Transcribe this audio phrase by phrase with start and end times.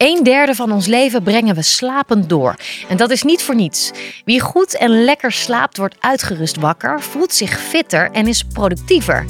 [0.00, 2.56] Een derde van ons leven brengen we slapend door.
[2.88, 3.90] En dat is niet voor niets.
[4.24, 9.24] Wie goed en lekker slaapt, wordt uitgerust wakker, voelt zich fitter en is productiever.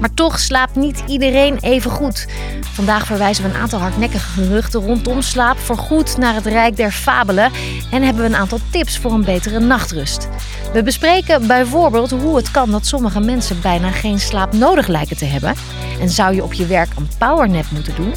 [0.00, 2.26] Maar toch slaapt niet iedereen even goed.
[2.72, 7.52] Vandaag verwijzen we een aantal hardnekkige geruchten rondom slaap voorgoed naar het rijk der fabelen
[7.90, 10.28] en hebben we een aantal tips voor een betere nachtrust.
[10.72, 15.24] We bespreken bijvoorbeeld hoe het kan dat sommige mensen bijna geen slaap nodig lijken te
[15.24, 15.54] hebben.
[16.00, 18.14] En zou je op je werk een powernap moeten doen?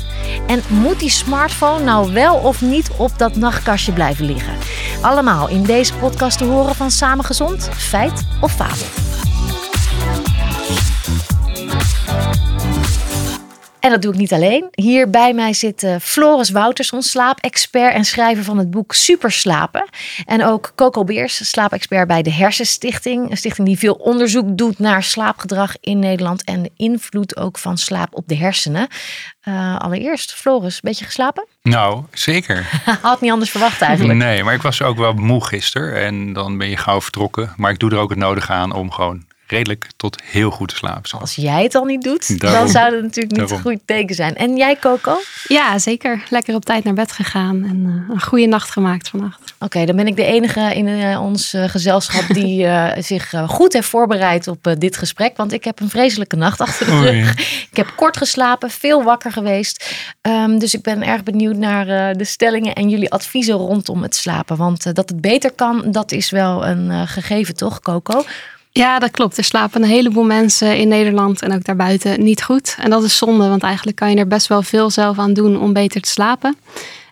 [0.48, 4.54] En moet die smartphone nou wel of niet op dat nachtkastje blijven liggen?
[5.02, 8.86] Allemaal in deze podcast te horen van Samengezond, Feit of Fabel.
[13.88, 14.68] En dat doe ik niet alleen.
[14.72, 19.90] Hier bij mij zit uh, Floris Wouterson, slaapexpert en schrijver van het boek Superslapen.
[20.26, 23.32] En ook Coco Beers, slaapexpert bij de Hersenstichting.
[23.32, 27.78] Een stichting die veel onderzoek doet naar slaapgedrag in Nederland en de invloed ook van
[27.78, 28.88] slaap op de hersenen.
[29.48, 31.48] Uh, allereerst, Floris, een beetje geslapen?
[31.62, 32.70] Nou, zeker.
[33.02, 34.20] Had niet anders verwacht eigenlijk.
[34.20, 37.54] Nee, maar ik was ook wel moe gisteren en dan ben je gauw vertrokken.
[37.56, 40.76] Maar ik doe er ook het nodige aan om gewoon redelijk tot heel goed te
[40.76, 41.20] slapen.
[41.20, 44.36] Als jij het al niet doet, dan zou het natuurlijk niet een goed teken zijn.
[44.36, 45.18] En jij, Coco?
[45.48, 46.24] Ja, zeker.
[46.30, 49.54] Lekker op tijd naar bed gegaan en uh, een goede nacht gemaakt vannacht.
[49.60, 52.68] Oké, dan ben ik de enige in uh, ons uh, gezelschap die
[53.12, 55.38] zich goed heeft voorbereid op dit gesprek.
[55.38, 57.36] Want ik heb een vreselijke nacht achter de rug.
[57.72, 59.96] Ik heb kort geslapen, veel wakker geweest.
[60.22, 64.58] Um, dus ik ben erg benieuwd naar de stellingen en jullie adviezen rondom het slapen.
[64.58, 68.24] Want dat het beter kan, dat is wel een gegeven, toch, Coco?
[68.78, 69.38] Ja, dat klopt.
[69.38, 72.76] Er slapen een heleboel mensen in Nederland en ook daarbuiten niet goed.
[72.80, 75.60] En dat is zonde, want eigenlijk kan je er best wel veel zelf aan doen
[75.60, 76.58] om beter te slapen.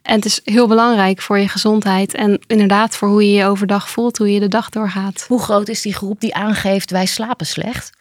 [0.02, 3.90] En het is heel belangrijk voor je gezondheid en inderdaad voor hoe je je overdag
[3.90, 5.26] voelt, hoe je de dag doorgaat.
[5.28, 7.95] Hoe groot is die groep die aangeeft wij slapen slecht?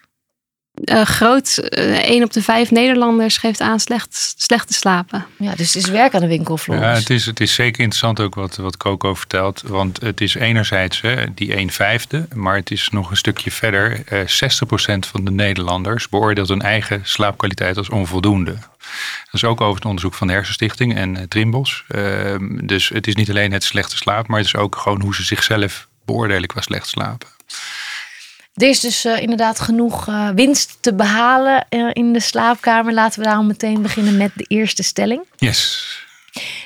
[0.83, 5.25] Uh, groot, uh, één op de vijf Nederlanders geeft aan slecht, slecht te slapen.
[5.37, 6.75] Ja, dus het is werk aan de winkelvloer.
[6.75, 9.63] Ja, het is, het is zeker interessant ook wat, wat Coco vertelt.
[9.65, 14.03] Want het is enerzijds hè, die een vijfde, maar het is nog een stukje verder.
[14.11, 18.51] Uh, eh, 60% van de Nederlanders beoordeelt hun eigen slaapkwaliteit als onvoldoende.
[18.51, 21.83] Dat is ook over het onderzoek van de Hersenstichting en uh, Trimbos.
[21.87, 25.15] Ehm, dus het is niet alleen het slechte slaap, maar het is ook gewoon hoe
[25.15, 27.27] ze zichzelf beoordelen qua slecht slapen.
[28.55, 32.93] Er is dus uh, inderdaad genoeg uh, winst te behalen uh, in de slaapkamer.
[32.93, 35.23] Laten we daarom meteen beginnen met de eerste stelling.
[35.35, 35.87] Yes.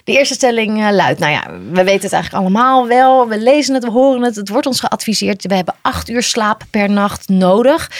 [0.03, 3.27] De eerste stelling luidt, nou ja, we weten het eigenlijk allemaal wel.
[3.27, 5.47] We lezen het, we horen het, het wordt ons geadviseerd.
[5.47, 7.91] We hebben acht uur slaap per nacht nodig.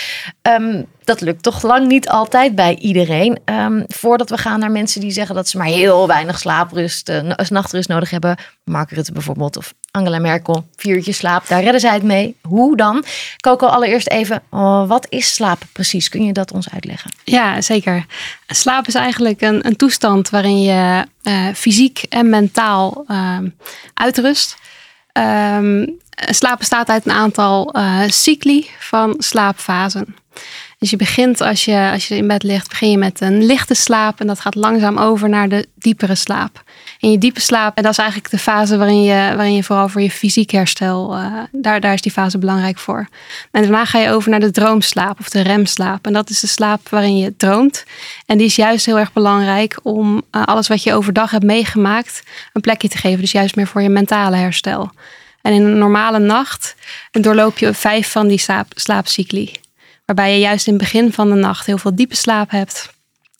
[0.42, 3.40] Um, dat lukt toch lang niet altijd bij iedereen.
[3.46, 7.22] Um, voordat we gaan naar mensen die zeggen dat ze maar heel weinig slaaprust, uh,
[7.50, 8.38] nachtrust nodig hebben.
[8.64, 12.36] Mark Rutte bijvoorbeeld of Angela Merkel, vier uurtjes slaap, daar redden zij het mee.
[12.42, 13.04] Hoe dan?
[13.38, 16.10] Coco, allereerst even, oh, wat is slaap precies?
[16.10, 17.12] Kun je dat ons uitleggen?
[17.24, 18.06] Ja, zeker.
[18.48, 23.38] Slaap is eigenlijk een, een toestand waarin je uh, fysiek en mentaal uh,
[23.94, 24.58] uitrust.
[25.14, 30.16] Um, slaap bestaat uit een aantal uh, cycli van slaapfasen.
[30.80, 33.74] Dus je begint als je, als je in bed ligt, begin je met een lichte
[33.74, 36.64] slaap en dat gaat langzaam over naar de diepere slaap.
[37.00, 39.90] In je diepe slaap, en dat is eigenlijk de fase waarin je, waarin je vooral
[39.90, 43.08] voor je fysiek herstel, uh, daar, daar is die fase belangrijk voor.
[43.52, 46.06] En daarna ga je over naar de droomslaap of de remslaap.
[46.06, 47.84] En dat is de slaap waarin je droomt.
[48.26, 52.24] En die is juist heel erg belangrijk om uh, alles wat je overdag hebt meegemaakt
[52.54, 53.20] een plekje te geven.
[53.20, 54.92] Dus juist meer voor je mentale herstel.
[55.42, 56.76] En in een normale nacht
[57.12, 59.52] doorloop je vijf van die slaap, slaapcycli.
[60.10, 62.90] Waarbij je juist in het begin van de nacht heel veel diepe slaap hebt.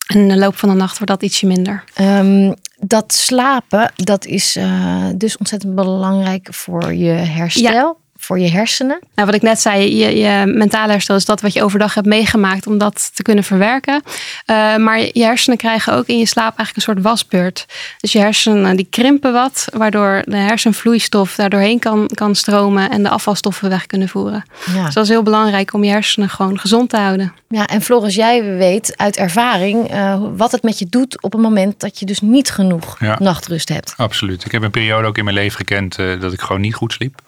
[0.06, 1.84] En in de loop van de nacht wordt dat ietsje minder.
[2.00, 7.72] Um, dat slapen, dat is uh, dus ontzettend belangrijk voor je herstel.
[7.72, 7.94] Ja
[8.30, 8.98] voor je hersenen?
[9.14, 12.06] Nou, wat ik net zei, je, je mentale herstel is dat wat je overdag hebt
[12.06, 14.02] meegemaakt om dat te kunnen verwerken.
[14.46, 17.66] Uh, maar je hersenen krijgen ook in je slaap eigenlijk een soort wasbeurt.
[18.00, 23.08] Dus je hersenen die krimpen wat, waardoor de hersenvloeistof daardoorheen kan, kan stromen en de
[23.08, 24.44] afvalstoffen weg kunnen voeren.
[24.74, 24.84] Ja.
[24.84, 27.32] Dus dat is heel belangrijk om je hersenen gewoon gezond te houden.
[27.48, 31.42] Ja, en Floris, jij weet uit ervaring uh, wat het met je doet op het
[31.42, 33.16] moment dat je dus niet genoeg ja.
[33.18, 33.94] nachtrust hebt.
[33.96, 34.44] Absoluut.
[34.44, 36.92] Ik heb een periode ook in mijn leven gekend uh, dat ik gewoon niet goed
[36.92, 37.20] sliep.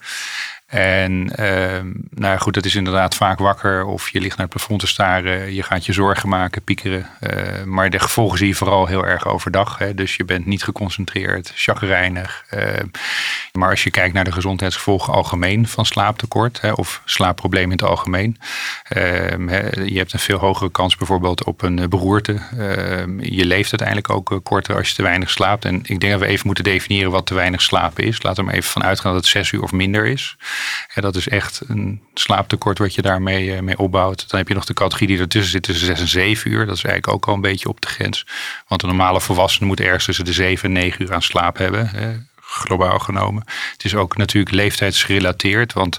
[0.73, 1.81] En uh,
[2.11, 5.55] nou goed, dat is inderdaad vaak wakker of je ligt naar het plafond te staren.
[5.55, 7.07] Je gaat je zorgen maken, piekeren.
[7.21, 9.79] Uh, maar de gevolgen zie je vooral heel erg overdag.
[9.79, 9.95] Hè?
[9.95, 12.45] Dus je bent niet geconcentreerd, chagrijnig.
[12.55, 12.61] Uh,
[13.53, 17.91] maar als je kijkt naar de gezondheidsgevolgen algemeen van slaaptekort hè, of slaapproblemen in het
[17.91, 18.39] algemeen.
[18.89, 19.49] Ehm,
[19.85, 22.41] je hebt een veel hogere kans bijvoorbeeld op een beroerte.
[22.59, 25.65] Ehm, je leeft uiteindelijk ook korter als je te weinig slaapt.
[25.65, 28.23] En ik denk dat we even moeten definiëren wat te weinig slapen is.
[28.23, 30.37] Laten we maar even uitgaan dat het zes uur of minder is.
[30.95, 34.31] Ja, dat is echt een slaaptekort wat je daarmee mee opbouwt.
[34.31, 36.67] Dan heb je nog de categorie die ertussen zit tussen 6 en 7 uur.
[36.67, 38.27] Dat is eigenlijk ook al een beetje op de grens.
[38.69, 41.89] Want een normale volwassene moet ergens tussen de 7 en 9 uur aan slaap hebben.
[41.89, 43.43] Hè globaal genomen.
[43.73, 45.99] Het is ook natuurlijk leeftijdsgerelateerd, want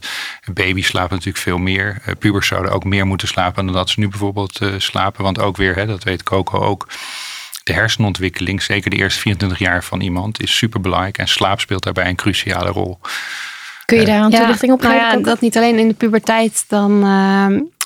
[0.54, 2.02] baby's slapen natuurlijk veel meer.
[2.08, 5.24] Uh, pubers zouden ook meer moeten slapen dan dat ze nu bijvoorbeeld uh, slapen.
[5.24, 6.88] Want ook weer, hè, dat weet Coco ook,
[7.64, 11.18] de hersenontwikkeling, zeker de eerste 24 jaar van iemand, is superbelangrijk.
[11.18, 13.00] En slaap speelt daarbij een cruciale rol.
[13.86, 14.98] Kun je daar een toelichting op geven?
[14.98, 16.92] Nou ja, dat niet alleen in de puberteit, dan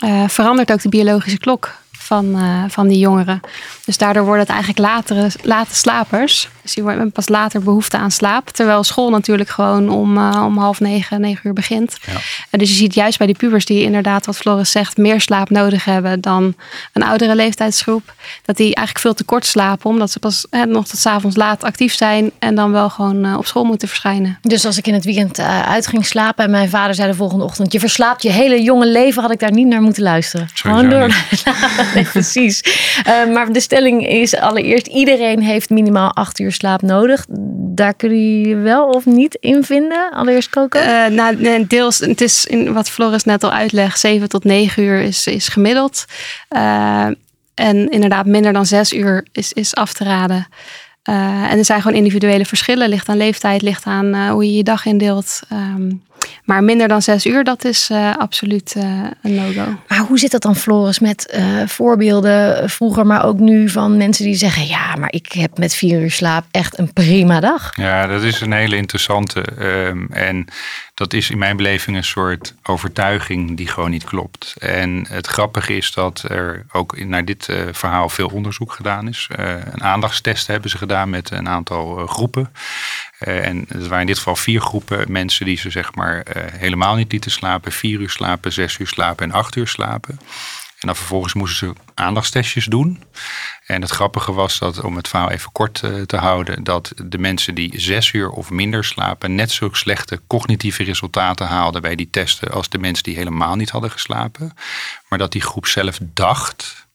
[0.04, 1.72] uh, verandert ook de biologische klok
[2.08, 3.42] van, uh, van die jongeren.
[3.86, 6.50] Dus daardoor worden het eigenlijk latere, late slapers.
[6.62, 8.50] Dus die hebben pas later behoefte aan slaap.
[8.50, 11.98] Terwijl school natuurlijk gewoon om, uh, om half negen, negen uur begint.
[12.06, 12.14] Ja.
[12.14, 12.20] Uh,
[12.50, 15.86] dus je ziet juist bij die pubers die inderdaad, wat Floris zegt, meer slaap nodig
[15.86, 16.56] hebben dan
[16.94, 18.14] een oudere leeftijdsgroep.
[18.46, 21.94] Dat die eigenlijk veel te kort slapen, omdat ze pas nog tot avonds laat actief
[21.94, 24.38] zijn en dan wel gewoon op school moeten verschijnen.
[24.42, 27.44] Dus als ik in het weekend uit ging slapen en mijn vader zei de volgende
[27.44, 30.48] ochtend: Je verslaapt je hele jonge leven, had ik daar niet naar moeten luisteren.
[30.54, 31.16] Gewoon door.
[32.12, 32.64] precies.
[33.08, 37.26] Uh, maar de stelling is allereerst: iedereen heeft minimaal acht uur slaap nodig.
[37.76, 40.12] Daar kun je wel of niet in vinden?
[40.12, 40.80] Allereerst Coco?
[40.80, 42.00] Uh, nou, deels.
[42.00, 46.06] Het is in wat Floris net al uitlegt: zeven tot negen uur is, is gemiddeld.
[46.50, 47.08] Uh,
[47.54, 50.48] en inderdaad, minder dan zes uur is, is af te raden.
[51.10, 52.90] Uh, en er zijn gewoon individuele verschillen.
[52.90, 55.42] Ligt aan leeftijd, ligt aan uh, hoe je je dag indeelt.
[55.52, 56.04] Um,
[56.44, 58.76] maar minder dan zes uur, dat is uh, absoluut
[59.22, 59.66] een no-go.
[59.88, 64.36] Maar hoe zit dat dan, Floris, met voorbeelden vroeger, maar ook nu van mensen die
[64.36, 67.72] zeggen: Ja, maar ik heb met vier uur slaap echt een prima dag?
[67.76, 69.44] Ja, dat is een hele interessante.
[69.60, 70.48] Um, en
[70.94, 74.56] dat is in mijn beleving een soort overtuiging die gewoon niet klopt.
[74.60, 79.30] En het grappige is dat er ook naar dit uh, verhaal veel onderzoek gedaan is.
[79.40, 82.08] Uh, een aandachtstest hebben ze gedaan met een aantal
[83.20, 83.44] groepen.
[83.44, 87.12] en het waren in dit geval vier groepen mensen die ze zeg maar helemaal niet
[87.12, 87.72] lieten slapen.
[87.72, 90.20] Vier uur slapen, zes uur slapen en acht uur slapen.
[90.80, 93.04] En dan vervolgens moesten ze aandachtstestjes doen.
[93.66, 97.18] En het grappige was dat, om het verhaal even kort uh, te houden, dat de
[97.18, 102.10] mensen die zes uur of minder slapen net zo slechte cognitieve resultaten haalden bij die
[102.10, 104.54] testen als de mensen die helemaal niet hadden geslapen.
[105.10, 106.87] Maar dat die groep zelf dacht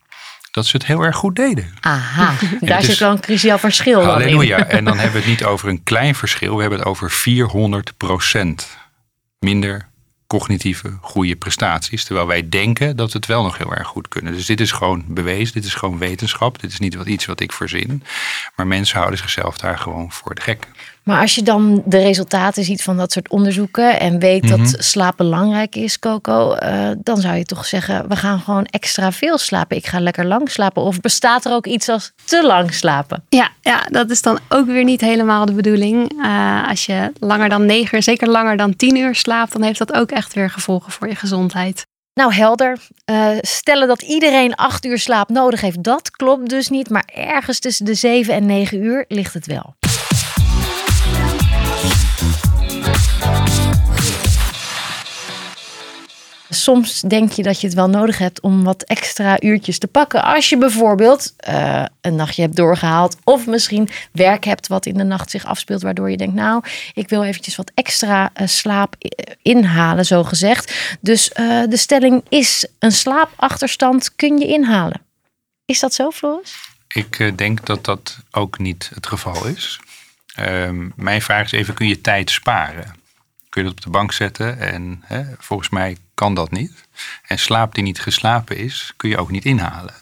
[0.53, 1.75] dat ze het heel erg goed deden.
[1.81, 4.67] Aha, daar zit wel een cruciaal verschil Halleluja.
[4.67, 7.97] En dan hebben we het niet over een klein verschil, we hebben het over 400
[7.97, 8.79] procent
[9.39, 9.91] minder
[10.39, 12.05] cognitieve goede prestaties.
[12.05, 14.33] Terwijl wij denken dat we het wel nog heel erg goed kunnen.
[14.33, 16.61] Dus dit is gewoon bewezen, dit is gewoon wetenschap.
[16.61, 18.03] Dit is niet wat, iets wat ik verzin.
[18.57, 20.69] Maar mensen houden zichzelf daar gewoon voor de gek.
[21.05, 24.83] Maar als je dan de resultaten ziet van dat soort onderzoeken en weet dat mhm.
[24.83, 29.39] slaap belangrijk is, Coco, uh, dan zou je toch zeggen: we gaan gewoon extra veel
[29.39, 29.77] slapen.
[29.77, 30.83] Ik ga lekker lang slapen.
[30.83, 33.25] Of bestaat er ook iets als te lang slapen?
[33.29, 36.13] Ja, ja dat is dan ook weer niet helemaal de bedoeling.
[36.25, 39.79] Uh, als je langer dan negen uur, zeker langer dan tien uur slaapt, dan heeft
[39.79, 41.87] dat ook echt weer gevolgen voor je gezondheid.
[42.15, 42.79] Nou, helder.
[43.11, 46.91] Uh, stellen dat iedereen acht uur slaap nodig heeft, dat klopt dus niet.
[46.91, 49.75] Maar ergens tussen de zeven en negen uur ligt het wel.
[56.55, 60.23] Soms denk je dat je het wel nodig hebt om wat extra uurtjes te pakken.
[60.23, 63.17] Als je bijvoorbeeld uh, een nachtje hebt doorgehaald.
[63.25, 65.83] Of misschien werk hebt wat in de nacht zich afspeelt.
[65.83, 66.65] Waardoor je denkt, nou,
[66.95, 68.95] ik wil eventjes wat extra uh, slaap
[69.43, 70.97] inhalen, zo gezegd.
[71.01, 75.01] Dus uh, de stelling is, een slaapachterstand kun je inhalen.
[75.65, 76.55] Is dat zo, Floris?
[76.89, 79.81] Ik denk dat dat ook niet het geval is.
[80.35, 83.02] Ehm, mijn vraag is even, kun je tijd sparen?
[83.53, 84.59] Kun je dat op de bank zetten?
[84.59, 86.87] En hè, volgens mij kan dat niet.
[87.27, 89.95] En slaap die niet geslapen is, kun je ook niet inhalen.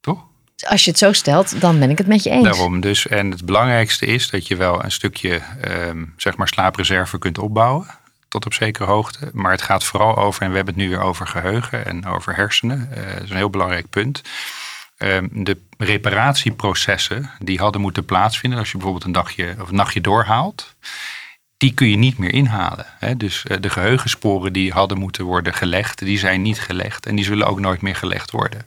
[0.00, 0.24] Toch?
[0.66, 2.44] Als je het zo stelt, dan ben ik het met je eens.
[2.44, 3.06] Daarom dus.
[3.06, 7.86] En het belangrijkste is dat je wel een stukje um, zeg maar slaapreserve kunt opbouwen.
[8.28, 9.30] Tot op zekere hoogte.
[9.32, 12.36] Maar het gaat vooral over, en we hebben het nu weer over geheugen en over
[12.36, 12.88] hersenen.
[12.90, 14.22] Uh, dat is een heel belangrijk punt.
[14.98, 20.00] Um, de reparatieprocessen die hadden moeten plaatsvinden als je bijvoorbeeld een dagje of een nachtje
[20.00, 20.74] doorhaalt
[21.56, 22.86] die kun je niet meer inhalen.
[23.16, 27.24] Dus eh, de geheugensporen die hadden moeten worden gelegd, die zijn niet gelegd en die
[27.24, 28.64] zullen ook nooit meer gelegd worden.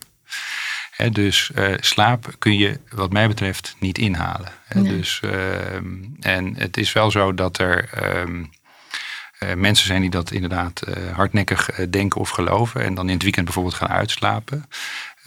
[1.12, 4.51] Dus uh, slaap kun je, wat mij betreft, niet inhalen.
[4.74, 8.44] Dus, ehm, en het is wel zo dat er ehm,
[9.39, 10.82] uh, mensen zijn die dat inderdaad
[11.13, 12.84] hardnekkig denken of geloven.
[12.84, 14.65] En dan in het weekend bijvoorbeeld gaan uitslapen.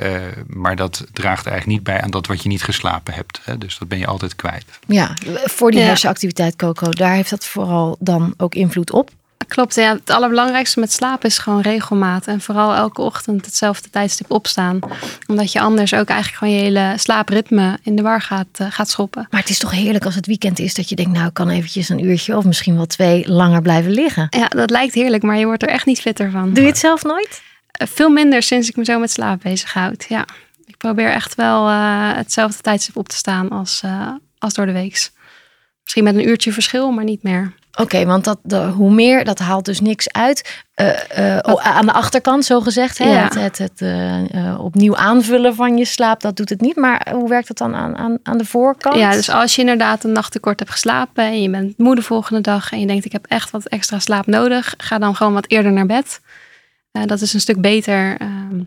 [0.03, 3.41] Uh, maar dat draagt eigenlijk niet bij aan dat wat je niet geslapen hebt.
[3.45, 3.59] Hè?
[3.59, 4.65] Dus dat ben je altijd kwijt.
[4.87, 5.15] Ja,
[5.45, 9.11] voor die hersenactiviteit, Coco, daar heeft dat vooral dan ook invloed op?
[9.51, 9.93] Klopt, ja.
[9.93, 12.27] Het allerbelangrijkste met slapen is gewoon regelmaat.
[12.27, 14.79] En vooral elke ochtend hetzelfde tijdstip opstaan.
[15.27, 18.91] Omdat je anders ook eigenlijk gewoon je hele slaapritme in de war gaat, uh, gaat
[18.91, 19.27] schoppen.
[19.31, 21.49] Maar het is toch heerlijk als het weekend is dat je denkt, nou ik kan
[21.49, 24.27] eventjes een uurtje of misschien wel twee langer blijven liggen.
[24.31, 26.53] Ja, dat lijkt heerlijk, maar je wordt er echt niet fitter van.
[26.53, 27.43] Doe je het zelf nooit?
[27.83, 30.25] Uh, veel minder sinds ik me zo met slaap bezighoud, ja.
[30.67, 33.83] Ik probeer echt wel uh, hetzelfde tijdstip op te staan als,
[34.39, 35.13] als door de weeks.
[35.83, 37.53] Misschien met een uurtje verschil, maar niet meer.
[37.75, 40.63] Oké, want dat, de, hoe meer, dat haalt dus niks uit.
[40.77, 42.99] Uh, oh, aan de achterkant, zo gezegd.
[42.99, 43.11] Hè?
[43.11, 43.23] Ja.
[43.23, 46.77] Het, het, het opnieuw aanvullen van je slaap, dat doet het niet.
[46.77, 48.97] Maar hoe werkt dat dan aan, aan, aan de voorkant?
[48.97, 52.03] Ja, dus als je inderdaad een nacht tekort hebt geslapen en je bent moe de
[52.03, 55.33] volgende dag en je denkt ik heb echt wat extra slaap nodig, ga dan gewoon
[55.33, 56.21] wat eerder naar bed.
[56.91, 58.61] Dat is een stuk beter ehm,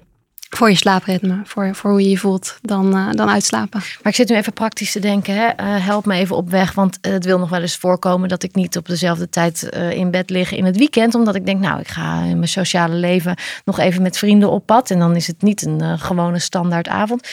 [0.49, 3.79] voor je slaapritme, voor, voor hoe je je voelt, dan, uh, dan uitslapen.
[3.79, 5.35] Maar ik zit nu even praktisch te denken.
[5.35, 5.45] Hè?
[5.47, 8.55] Uh, help me even op weg, want het wil nog wel eens voorkomen dat ik
[8.55, 11.15] niet op dezelfde tijd in bed lig in het weekend.
[11.15, 14.65] Omdat ik denk, nou, ik ga in mijn sociale leven nog even met vrienden op
[14.65, 14.91] pad.
[14.91, 17.27] En dan is het niet een gewone standaard avond.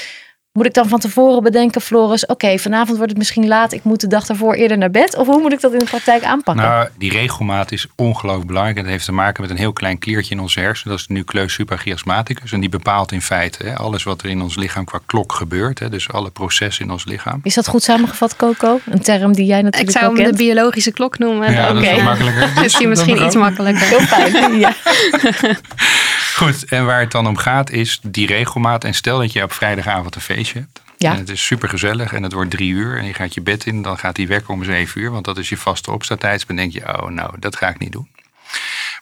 [0.53, 4.01] Moet ik dan van tevoren bedenken, Floris, oké, vanavond wordt het misschien laat, ik moet
[4.01, 5.17] de dag daarvoor eerder naar bed?
[5.17, 6.65] Of hoe moet ik dat in de praktijk aanpakken?
[6.65, 8.77] Nou, die regelmaat is ongelooflijk belangrijk.
[8.77, 10.91] En dat heeft te maken met een heel klein kliertje in onze hersenen.
[10.91, 12.53] Dat is de nucleus suprachiasmaticus.
[12.53, 15.79] En die bepaalt in feite hè, alles wat er in ons lichaam qua klok gebeurt.
[15.79, 17.41] Hè, dus alle processen in ons lichaam.
[17.43, 18.81] Is dat goed samengevat, Coco?
[18.91, 21.53] Een term die jij natuurlijk Ik zou hem de biologische klok noemen.
[21.53, 22.63] Ja, dat is makkelijker.
[22.63, 23.87] Dus is misschien iets makkelijker.
[23.87, 24.75] Heel fijn, ja.
[26.41, 28.85] Goed, en waar het dan om gaat is die regelmaat.
[28.85, 30.21] En stel dat je op vrijdagavond een
[30.59, 30.83] hebt.
[30.99, 31.13] Ja.
[31.13, 33.67] En het is super gezellig en het wordt drie uur en je gaat je bed
[33.67, 33.83] in.
[33.83, 36.47] Dan gaat die wekker om zeven uur, want dat is je vaste opstaattijd.
[36.47, 38.09] Dan denk je, oh nou, dat ga ik niet doen.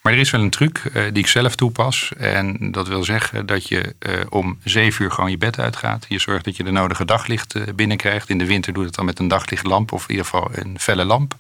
[0.03, 2.13] Maar er is wel een truc uh, die ik zelf toepas.
[2.17, 6.07] En dat wil zeggen dat je uh, om zeven uur gewoon je bed uitgaat.
[6.09, 8.29] Je zorgt dat je de nodige daglicht uh, binnenkrijgt.
[8.29, 10.77] In de winter doe je het dan met een daglichtlamp of in ieder geval een
[10.81, 11.35] felle lamp.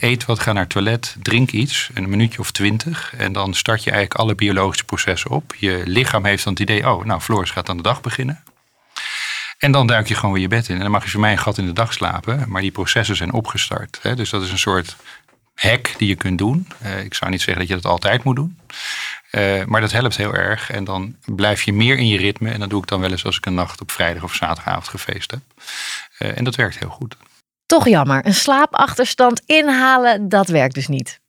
[0.00, 3.12] eet wat, ga naar het toilet, drink iets, een minuutje of twintig.
[3.16, 5.54] En dan start je eigenlijk alle biologische processen op.
[5.56, 8.42] Je lichaam heeft dan het idee, oh nou, Floris gaat aan de dag beginnen.
[9.58, 10.76] En dan duik je gewoon weer je bed in.
[10.76, 12.44] En dan mag je voor mij een gat in de dag slapen.
[12.48, 13.98] Maar die processen zijn opgestart.
[14.02, 14.14] Hè?
[14.14, 14.96] Dus dat is een soort
[15.54, 16.68] hack die je kunt doen.
[16.82, 18.58] Uh, ik zou niet zeggen dat je dat altijd moet doen.
[19.32, 20.70] Uh, maar dat helpt heel erg.
[20.70, 22.50] En dan blijf je meer in je ritme.
[22.50, 24.88] En dat doe ik dan wel eens als ik een nacht op vrijdag of zaterdagavond
[24.88, 25.40] gefeest heb.
[26.18, 27.16] Uh, en dat werkt heel goed.
[27.66, 28.26] Toch jammer.
[28.26, 31.20] Een slaapachterstand inhalen, dat werkt dus niet.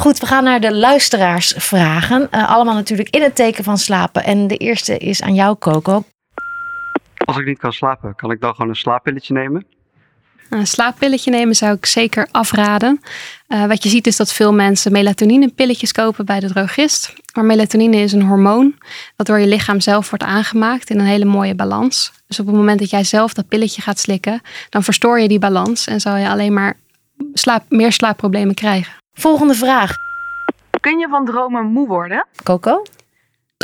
[0.00, 2.28] Goed, we gaan naar de luisteraarsvragen.
[2.30, 4.24] Uh, allemaal natuurlijk in het teken van slapen.
[4.24, 6.04] En de eerste is aan jou, Coco.
[7.24, 9.66] Als ik niet kan slapen, kan ik dan gewoon een slaappilletje nemen?
[10.50, 13.00] Een slaappilletje nemen zou ik zeker afraden.
[13.48, 17.12] Uh, wat je ziet is dat veel mensen melatonine-pilletjes kopen bij de drogist.
[17.34, 18.74] Maar melatonine is een hormoon
[19.16, 22.12] dat door je lichaam zelf wordt aangemaakt in een hele mooie balans.
[22.26, 25.38] Dus op het moment dat jij zelf dat pilletje gaat slikken, dan verstoor je die
[25.38, 26.76] balans en zal je alleen maar
[27.32, 28.96] slaap, meer slaapproblemen krijgen.
[29.18, 29.96] Volgende vraag.
[30.80, 32.26] Kun je van dromen moe worden?
[32.42, 32.82] Coco?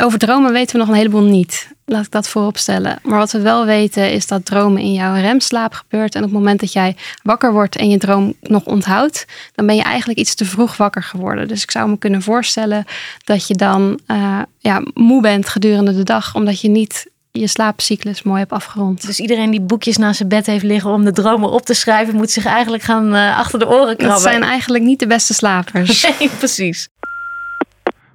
[0.03, 1.71] Over dromen weten we nog een heleboel niet.
[1.85, 2.99] Laat ik dat voorop stellen.
[3.03, 6.15] Maar wat we wel weten is dat dromen in jouw remslaap gebeurt.
[6.15, 9.77] En op het moment dat jij wakker wordt en je droom nog onthoudt, dan ben
[9.77, 11.49] je eigenlijk iets te vroeg wakker geworden.
[11.49, 12.85] Dus ik zou me kunnen voorstellen
[13.25, 18.23] dat je dan uh, ja, moe bent gedurende de dag, omdat je niet je slaapcyclus
[18.23, 19.07] mooi hebt afgerond.
[19.07, 22.15] Dus iedereen die boekjes naast zijn bed heeft liggen om de dromen op te schrijven,
[22.15, 24.09] moet zich eigenlijk gaan uh, achter de oren krabben.
[24.09, 26.03] Dat zijn eigenlijk niet de beste slapers.
[26.19, 26.89] nee, precies.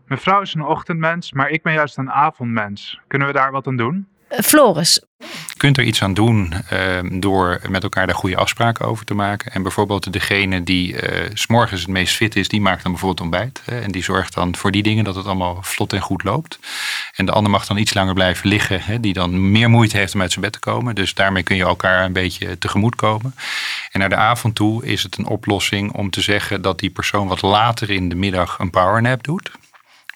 [0.05, 2.99] Mijn vrouw is een ochtendmens, maar ik ben juist een avondmens.
[3.07, 4.07] Kunnen we daar wat aan doen?
[4.31, 8.85] Uh, Floris, je kunt er iets aan doen uh, door met elkaar daar goede afspraken
[8.85, 9.51] over te maken.
[9.51, 13.21] En bijvoorbeeld degene die uh, s morgens het meest fit is, die maakt dan bijvoorbeeld
[13.21, 13.61] ontbijt.
[13.65, 16.59] En die zorgt dan voor die dingen dat het allemaal vlot en goed loopt.
[17.15, 20.21] En de ander mag dan iets langer blijven liggen, die dan meer moeite heeft om
[20.21, 20.95] uit zijn bed te komen.
[20.95, 23.35] Dus daarmee kun je elkaar een beetje tegemoet komen.
[23.91, 27.27] En naar de avond toe is het een oplossing om te zeggen dat die persoon
[27.27, 29.51] wat later in de middag een powernap doet.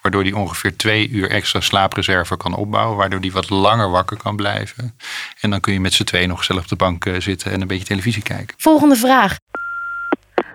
[0.04, 2.98] Waardoor die ongeveer twee uur extra slaapreserve kan opbouwen.
[2.98, 4.98] Waardoor die wat langer wakker kan blijven.
[5.40, 7.62] En dan kun je met z'n twee nog zelf op de bank eh, zitten en
[7.62, 8.56] een beetje televisie kijken.
[8.58, 9.38] Volgende vraag.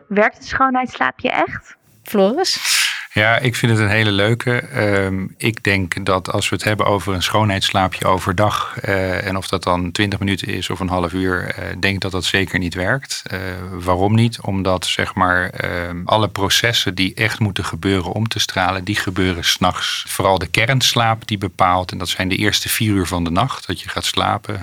[0.09, 1.77] Werkt het schoonheidsslaapje echt?
[2.03, 2.78] Floris?
[3.19, 4.63] Ja, ik vind het een hele leuke.
[4.75, 9.49] Uh, ik denk dat als we het hebben over een schoonheidsslaapje overdag, uh, en of
[9.49, 12.75] dat dan 20 minuten is of een half uur, uh, denk dat dat zeker niet
[12.75, 13.23] werkt.
[13.33, 13.39] Uh,
[13.73, 14.41] waarom niet?
[14.41, 19.45] Omdat zeg maar ehm, alle processen die echt moeten gebeuren om te stralen, die gebeuren
[19.45, 20.05] s'nachts.
[20.09, 23.67] Vooral de kernslaap die bepaalt, en dat zijn de eerste vier uur van de nacht
[23.67, 24.61] dat je gaat slapen,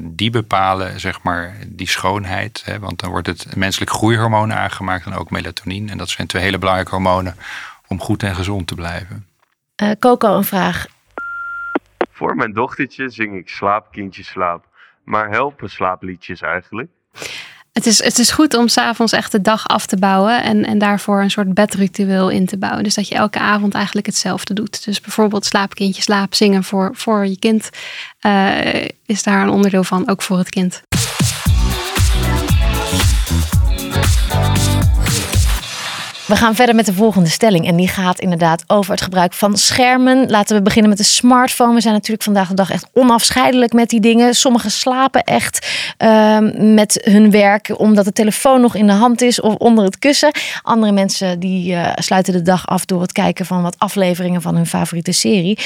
[0.00, 2.62] die bepalen zeg maar die schoonheid.
[2.64, 5.90] Hè, want dan wordt het menselijk groeihormoon aangemaakt en ook melatonine.
[5.90, 7.36] En dat zijn twee hele belangrijke hormonen
[7.88, 9.26] om goed en gezond te blijven.
[9.82, 10.86] Uh, Coco, een vraag.
[12.10, 14.66] Voor mijn dochtertje zing ik slaap, kindje slaap.
[15.04, 16.88] Maar helpen slaapliedjes eigenlijk?
[17.72, 20.78] Het is, het is goed om s'avonds echt de dag af te bouwen en, en
[20.78, 22.84] daarvoor een soort bedritueel in te bouwen.
[22.84, 24.84] Dus dat je elke avond eigenlijk hetzelfde doet.
[24.84, 27.70] Dus bijvoorbeeld slaapkindje slaap zingen voor, voor je kind
[28.26, 30.82] uh, is daar een onderdeel van, ook voor het kind.
[36.28, 37.66] We gaan verder met de volgende stelling.
[37.66, 40.30] En die gaat inderdaad over het gebruik van schermen.
[40.30, 41.74] Laten we beginnen met de smartphone.
[41.74, 44.34] We zijn natuurlijk vandaag de dag echt onafscheidelijk met die dingen.
[44.34, 45.66] Sommigen slapen echt
[45.98, 46.38] uh,
[46.74, 50.30] met hun werk omdat de telefoon nog in de hand is of onder het kussen.
[50.62, 54.54] Andere mensen die uh, sluiten de dag af door het kijken van wat afleveringen van
[54.54, 55.58] hun favoriete serie.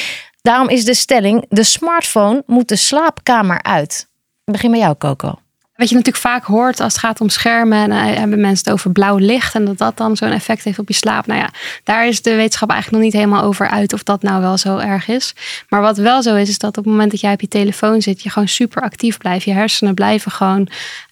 [0.42, 4.06] Daarom is de stelling: de smartphone moet de slaapkamer uit.
[4.44, 5.41] Ik begin met jou, Coco.
[5.82, 7.78] Wat je natuurlijk vaak hoort als het gaat om schermen.
[7.78, 9.54] En dan hebben mensen het over blauw licht.
[9.54, 11.26] En dat dat dan zo'n effect heeft op je slaap.
[11.26, 11.48] Nou ja,
[11.84, 13.92] daar is de wetenschap eigenlijk nog niet helemaal over uit.
[13.92, 15.34] Of dat nou wel zo erg is.
[15.68, 18.02] Maar wat wel zo is, is dat op het moment dat jij op je telefoon
[18.02, 18.22] zit.
[18.22, 19.44] Je gewoon super actief blijft.
[19.44, 20.68] Je hersenen blijven gewoon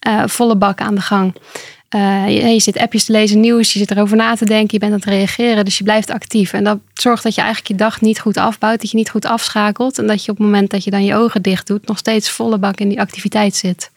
[0.07, 1.35] uh, volle bak aan de gang.
[1.95, 4.79] Uh, je, je, zit appjes te lezen, nieuws, je zit erover na te denken, je
[4.79, 6.53] bent aan het reageren, dus je blijft actief.
[6.53, 9.25] En dat zorgt dat je eigenlijk je dag niet goed afbouwt, dat je niet goed
[9.25, 11.97] afschakelt en dat je op het moment dat je dan je ogen dicht doet, nog
[11.97, 13.89] steeds volle bak in die activiteit zit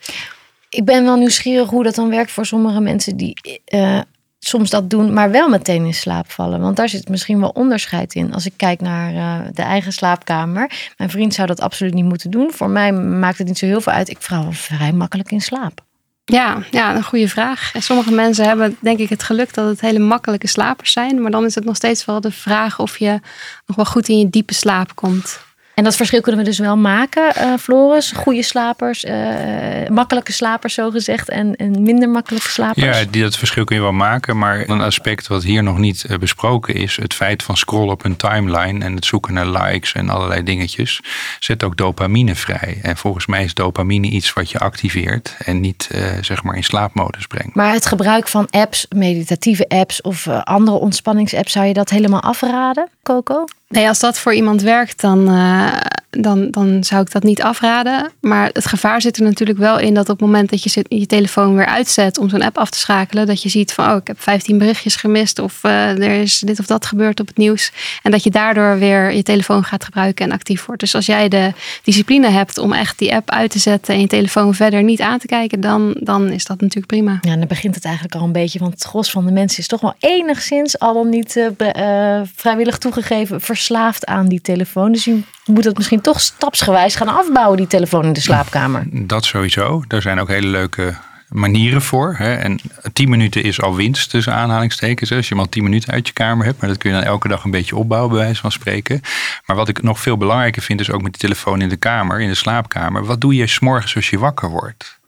[0.74, 4.00] ik ben wel nieuwsgierig hoe dat dan werkt voor sommige mensen die uh,
[4.38, 6.60] soms dat doen, maar wel meteen in slaap vallen.
[6.60, 8.34] Want daar zit misschien wel onderscheid in.
[8.34, 10.92] Als ik kijk naar uh, de eigen slaapkamer.
[10.96, 12.50] Mijn vriend zou dat absoluut niet moeten doen.
[12.52, 14.08] Voor mij maakt het niet zo heel veel uit.
[14.08, 15.80] Ik val vrij makkelijk in slaap.
[16.24, 17.70] Ja, ja, een goede vraag.
[17.74, 21.22] En sommige mensen hebben denk ik het geluk dat het hele makkelijke slapers zijn.
[21.22, 23.20] Maar dan is het nog steeds wel de vraag of je
[23.66, 25.40] nog wel goed in je diepe slaap komt.
[25.74, 28.12] En dat verschil kunnen we dus wel maken, uh, Floris.
[28.12, 32.98] Goede slapers, uh, makkelijke slapers zo gezegd en, en, minder makkelijke slapers.
[32.98, 34.38] Ja, die, dat verschil kun je wel maken.
[34.38, 36.96] Maar een aspect wat hier nog niet uh, besproken is...
[36.96, 41.00] het feit van scrollen op een timeline en het zoeken naar likes en allerlei dingetjes...
[41.38, 42.78] zet ook dopamine vrij.
[42.82, 45.36] En volgens mij is dopamine iets wat je activeert...
[45.38, 45.90] en niet
[46.20, 47.54] zeg maar in slaapmodus brengt.
[47.54, 51.52] Maar het gebruik van apps, meditatieve apps of andere ontspanningsapps...
[51.52, 53.44] zou je dat helemaal afraden, Coco?
[53.74, 55.76] Nee, als dat voor iemand werkt, dan, uh,
[56.16, 58.12] dan, dan zou ik dat niet afraden.
[58.20, 61.06] Maar het gevaar zit er natuurlijk wel in dat op het moment dat je je
[61.06, 64.06] telefoon weer uitzet om zo'n app af te schakelen, dat je ziet van, oh, ik
[64.06, 67.72] heb 15 berichtjes gemist of uh, er is dit of dat gebeurd op het nieuws.
[68.02, 70.80] En dat je daardoor weer je telefoon gaat gebruiken en actief wordt.
[70.80, 71.52] Dus als jij de
[71.82, 75.18] discipline hebt om echt die app uit te zetten en je telefoon verder niet aan
[75.18, 77.18] te kijken, dan, dan is dat natuurlijk prima.
[77.20, 79.66] Ja, dan begint het eigenlijk al een beetje, want het gros van de mensen is
[79.66, 84.92] toch wel enigszins al dan niet uh, vrijwillig toegegeven verslaafd aan die telefoon.
[84.92, 88.86] Dus je moet het misschien toch stapsgewijs gaan afbouwen, die telefoon in de slaapkamer.
[88.90, 89.84] Dat sowieso.
[89.88, 90.94] Er zijn ook hele leuke
[91.28, 92.14] manieren voor.
[92.18, 92.34] Hè.
[92.34, 92.60] En
[92.92, 95.12] 10 minuten is al winst tussen aanhalingstekens.
[95.12, 96.60] Als je maar 10 minuten uit je kamer hebt.
[96.60, 99.00] Maar dat kun je dan elke dag een beetje opbouwen, bij wijze van spreken.
[99.46, 102.20] Maar wat ik nog veel belangrijker vind, is ook met die telefoon in de kamer,
[102.20, 103.04] in de slaapkamer.
[103.04, 105.02] Wat doe je s'morgens als je wakker wordt?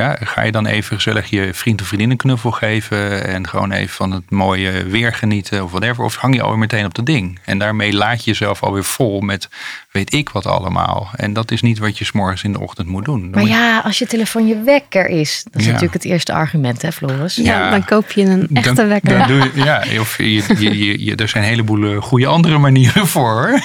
[0.00, 3.72] Ja, ga je dan even gezellig je vriend of vriendin een knuffel geven en gewoon
[3.72, 6.04] even van het mooie weer genieten of whatever?
[6.04, 7.38] Of hang je alweer meteen op dat ding?
[7.44, 9.48] En daarmee laat je jezelf alweer vol met
[9.92, 11.08] weet ik wat allemaal.
[11.16, 13.20] En dat is niet wat je s'morgens in de ochtend moet doen.
[13.20, 15.72] Dan maar moet ja, als je telefoon je wekker is, dat is Ja.
[15.72, 17.34] natuurlijk het eerste argument, hè, Floris?
[17.36, 17.70] Ja, Ja.
[17.70, 19.18] dan koop je een echte dan, wekker.
[19.18, 22.58] Dan doe je, ja, of je, je, je, je- er zijn een heleboel goede andere
[22.58, 23.50] manieren voor.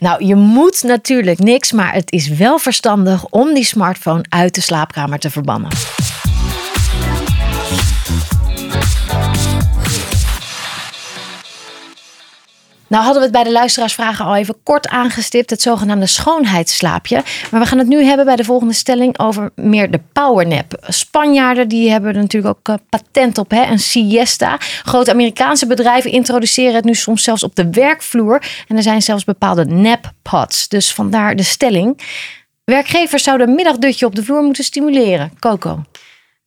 [0.00, 4.60] Nou, je moet natuurlijk niks, maar het is wel verstandig om die smartphone uit de
[4.60, 5.70] slaapkamer te verbannen.
[12.92, 17.22] Nou hadden we het bij de luisteraarsvragen al even kort aangestipt, het zogenaamde schoonheidsslaapje.
[17.50, 20.84] Maar we gaan het nu hebben bij de volgende stelling over meer de powernap.
[20.88, 23.64] Spanjaarden die hebben er natuurlijk ook eh, patent op, hè?
[23.64, 24.56] een siesta.
[24.82, 28.42] Grote Amerikaanse bedrijven introduceren het nu soms zelfs op de werkvloer.
[28.68, 30.68] En er zijn zelfs bepaalde nappods.
[30.68, 32.00] Dus vandaar de stelling.
[32.64, 35.32] Werkgevers zouden een middagdutje op de vloer moeten stimuleren.
[35.38, 35.82] Coco.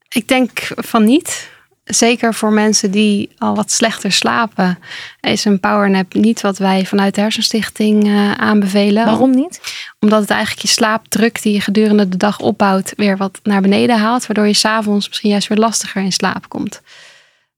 [0.09, 1.53] Ik denk van niet.
[1.85, 4.79] Zeker voor mensen die al wat slechter slapen,
[5.21, 9.05] is een powernap niet wat wij vanuit de Hersenstichting eh, aanbevelen.
[9.05, 9.59] Waarom niet?
[9.99, 13.99] Omdat het eigenlijk je slaapdruk die je gedurende de dag opbouwt, weer wat naar beneden
[13.99, 14.25] haalt.
[14.27, 16.81] Waardoor je s'avonds misschien juist weer lastiger in slaap komt.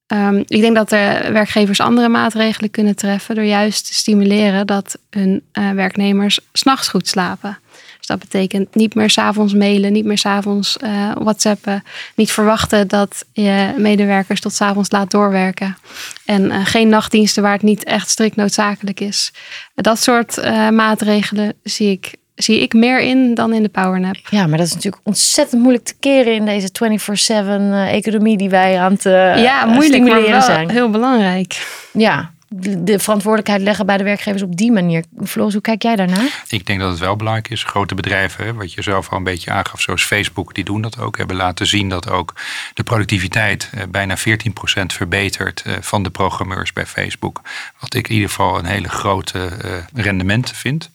[0.07, 3.35] Ehm, ik denk dat er werkgevers andere maatregelen kunnen treffen.
[3.35, 7.59] Door juist te stimuleren dat hun eh, werknemers s'nachts goed slapen.
[8.08, 11.84] Dat betekent niet meer s'avonds mailen, niet meer s'avonds eh whatsappen.
[12.15, 15.78] Niet verwachten dat je medewerkers tot s'avonds laat doorwerken.
[16.26, 19.34] En eh, geen nachtdiensten waar het niet echt strikt noodzakelijk is.
[19.76, 24.15] Dat soort eh, maatregelen zie ik, zie ik meer in dan in de powernap.
[24.30, 28.50] Ja, maar dat is natuurlijk ontzettend moeilijk te keren in deze 24-7 eh, economie die
[28.50, 29.04] wij aan het
[29.43, 30.70] ja, moeilijk, maar wel zijn.
[30.70, 31.67] heel belangrijk.
[31.93, 35.03] Ja, de de verantwoordelijkheid leggen bij de werkgevers op die manier.
[35.23, 36.43] Floris, hoe kijk jij daarnaar?
[36.47, 37.63] Ik denk dat het wel belangrijk is.
[37.63, 41.17] Grote bedrijven, wat je zelf al een beetje aangaf, zoals Facebook, die doen dat ook.
[41.17, 42.33] Hebben laten zien dat ook
[42.73, 44.21] de productiviteit eh, bijna 14%
[44.86, 47.41] verbetert eh, van de programmeurs bij Facebook.
[47.79, 50.91] Wat ik in ieder geval een hele grote eh, rendement vind.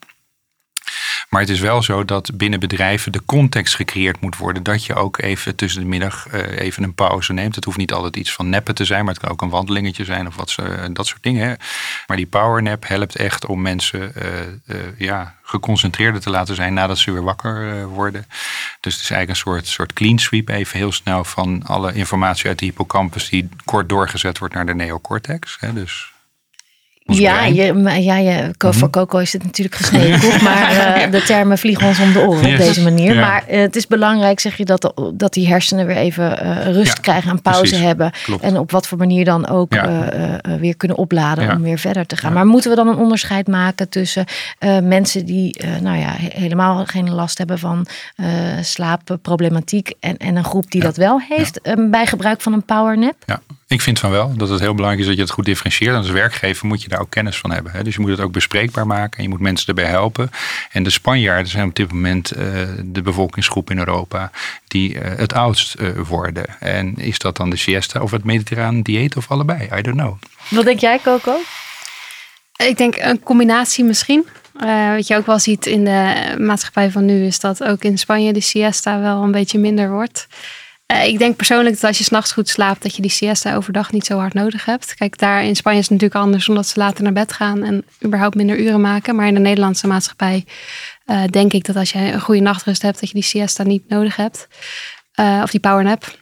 [1.32, 4.62] Maar het is wel zo dat binnen bedrijven de context gecreëerd moet worden.
[4.62, 7.54] Dat je ook even tussen de middag eh, even een pauze neemt.
[7.54, 10.04] Het hoeft niet altijd iets van neppen te zijn, maar het kan ook een wandelingetje
[10.04, 11.56] zijn of wat, ze- dat soort dingen.
[12.06, 16.98] Maar die powernap helpt echt om mensen eh, eh, ja, geconcentreerder te laten zijn nadat
[16.98, 18.26] ze weer wakker eh, worden.
[18.80, 22.48] Dus het is eigenlijk een soort, soort clean sweep even heel snel van alle informatie
[22.48, 25.56] uit de hippocampus die kort doorgezet wordt naar de neocortex.
[25.60, 25.72] Hè.
[25.72, 26.11] Dus
[27.18, 28.90] Ja, je, maar ja je, ko- voor Mhm.
[28.98, 32.50] Coco is het natuurlijk gesneden koek, maar eh, de termen vliegen ons om de oren
[32.52, 33.14] op deze manier.
[33.14, 33.20] Ja.
[33.20, 36.96] Maar eh, het is belangrijk, zeg je, dat, dat die hersenen weer even eh, rust
[36.96, 37.80] Ja, krijgen en pauze precies.
[37.80, 38.10] hebben.
[38.22, 38.42] Klopt.
[38.42, 40.08] En op wat voor manier dan ook Ja.
[40.60, 42.32] weer kunnen opladen om weer verder te gaan.
[42.32, 44.24] Maar moeten we dan een onderscheid maken tussen
[44.82, 47.86] mensen die nou ja, he- helemaal geen last hebben van
[48.60, 53.14] slaapproblematiek en, en een groep die dat wel heeft bij gebruik van een powernap?
[53.26, 53.40] Ja,
[53.72, 55.92] ik vind van wel dat het heel belangrijk is dat je het goed differentieert.
[55.92, 57.72] En als werkgever moet je daar ook kennis van hebben.
[57.72, 57.82] Hè?
[57.82, 60.30] Dus je moet het ook bespreekbaar maken en je moet mensen erbij helpen.
[60.70, 62.44] En de Spanjaarden zijn op dit moment eh,
[62.84, 64.30] de bevolkingsgroep in Europa
[64.66, 66.60] die eh, het oudst eh, worden.
[66.60, 69.68] En is dat dan de siesta of het mediterrane dieet of allebei?
[69.78, 70.14] I don't know.
[70.48, 71.36] Wat denk jij, Coco?
[72.56, 74.26] Ik denk een combinatie misschien.
[74.58, 77.98] Eh, wat je ook wel ziet in de maatschappij van nu, is dat ook in
[77.98, 80.26] Spanje de siesta wel een beetje minder wordt.
[80.92, 83.92] Eh, ik denk persoonlijk dat als je s'nachts goed slaapt, dat je die siesta overdag
[83.92, 84.94] niet zo hard nodig hebt.
[84.94, 87.84] Kijk, daar in Spanje is het natuurlijk anders, omdat ze later naar bed gaan en
[88.04, 89.16] überhaupt minder uren maken.
[89.16, 90.44] Maar in de Nederlandse maatschappij
[91.04, 93.88] eh, denk ik dat als je een goede nachtrust hebt, dat je die siesta niet
[93.88, 94.48] nodig hebt.
[95.12, 96.18] Eh, of die powernap.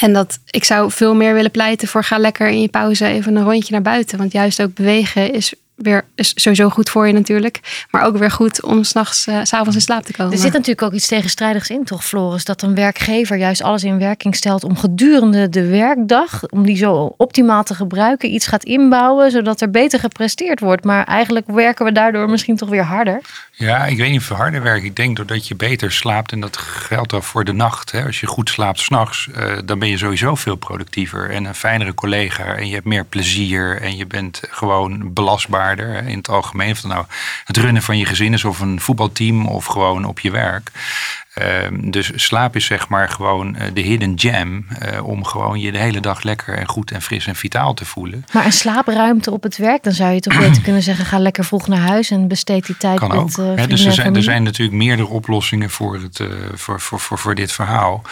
[0.00, 3.36] En dat ik zou veel meer willen pleiten voor ga lekker in je pauze even
[3.36, 4.18] een rondje naar buiten.
[4.18, 7.86] Want juist ook bewegen is weer is sowieso goed voor je natuurlijk.
[7.90, 10.32] Maar ook weer goed om s'nachts, eh, s s'avonds in slaap te komen.
[10.32, 12.44] Er zit natuurlijk ook iets tegenstrijdigs in, toch, Floris?
[12.44, 17.14] Dat een werkgever juist alles in werking stelt om gedurende de werkdag, om die zo
[17.16, 20.84] optimaal te gebruiken, iets gaat inbouwen, zodat er beter gepresteerd wordt.
[20.84, 23.20] Maar eigenlijk werken we daardoor misschien toch weer harder.
[23.52, 24.84] Ja, ik weet niet of we harder werken.
[24.84, 27.92] Ik denk doordat je beter slaapt, en dat geldt ook voor de nacht.
[27.92, 28.04] Hè.
[28.04, 31.94] Als je goed slaapt s'nachts, uh, dan ben je sowieso veel productiever en een fijnere
[31.94, 32.44] collega.
[32.44, 35.12] En je hebt meer plezier en je bent gewoon
[35.74, 36.70] hè, in het algemeen.
[36.70, 37.04] Of het nou
[37.44, 40.70] het runnen van je gezin is of een voetbalteam of gewoon op je werk.
[41.42, 45.72] Um, dus slaap is zeg maar gewoon uh, de hidden gem uh, om gewoon je
[45.72, 48.24] de hele dag lekker en goed en fris en vitaal te voelen.
[48.32, 51.44] Maar een slaapruimte op het werk, dan zou je toch beter kunnen zeggen: ga lekker
[51.44, 53.36] vroeg naar huis en besteed die tijd kan met ook.
[53.36, 57.00] Uh, He, dus er zijn, er zijn natuurlijk meerdere oplossingen voor, het, uh, voor, voor,
[57.00, 58.02] voor, voor dit verhaal.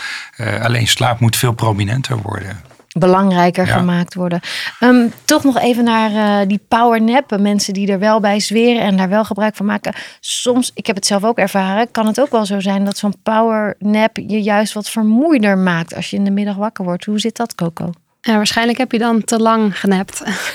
[0.61, 3.77] Alleen slaap moet veel prominenter worden belangrijker ja.
[3.77, 4.41] gemaakt worden.
[4.81, 7.39] Um, toch nog even naar uh, die powernap.
[7.39, 9.95] Mensen die er wel bij zweren en daar wel gebruik van maken.
[10.21, 13.15] Soms, ik heb het zelf ook ervaren, kan het ook wel zo zijn dat zo'n
[13.23, 17.05] powernap je juist wat vermoeider maakt als je in de middag wakker wordt.
[17.05, 17.91] Hoe zit dat, Coco?
[18.21, 19.81] Ja, waarschijnlijk heb je dan te lang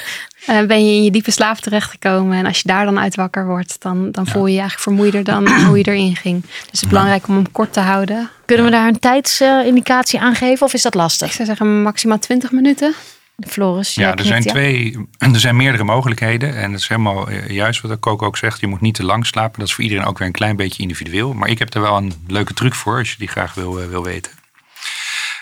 [0.49, 2.37] Uh, ben je in je diepe slaap terechtgekomen.
[2.37, 5.23] En als je daar dan uit wakker wordt, dan, dan voel je je eigenlijk vermoeider
[5.23, 6.41] dan hoe je erin ging.
[6.41, 8.29] Dus het is belangrijk om hem kort te houden.
[8.45, 11.27] Kunnen we daar een tijdsindicatie aan geven of is dat lastig?
[11.27, 12.93] Ik zou zeggen maximaal 20 minuten.
[13.47, 14.51] Floris, ja, er zijn ja.
[14.51, 14.97] twee,
[15.33, 16.55] er zijn meerdere mogelijkheden.
[16.55, 18.59] En het is helemaal juist wat Coco ook zegt.
[18.59, 19.59] Je moet niet te lang slapen.
[19.59, 21.33] Dat is voor iedereen ook weer een klein beetje individueel.
[21.33, 24.03] Maar ik heb er wel een leuke truc voor als je die graag wil, wil
[24.03, 24.31] weten.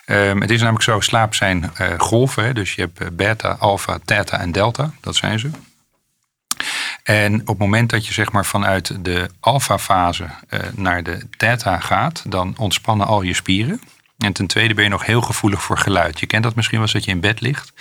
[0.09, 2.43] Um, het is namelijk zo, slaap zijn uh, golven.
[2.43, 2.53] Hè?
[2.53, 4.91] Dus je hebt beta, alpha, theta en delta.
[5.01, 5.49] Dat zijn ze.
[7.03, 11.79] En op het moment dat je zeg maar vanuit de alfa-fase uh, naar de theta
[11.79, 13.81] gaat, dan ontspannen al je spieren.
[14.17, 16.19] En ten tweede ben je nog heel gevoelig voor geluid.
[16.19, 17.73] Je kent dat misschien wel eens dat je in bed ligt